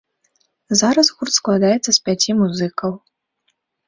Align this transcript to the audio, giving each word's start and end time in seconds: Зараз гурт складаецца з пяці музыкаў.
Зараз 0.79 1.11
гурт 1.19 1.33
складаецца 1.39 1.91
з 1.97 2.01
пяці 2.07 2.31
музыкаў. 2.39 2.91